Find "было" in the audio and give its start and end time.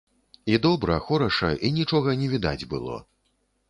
2.77-3.03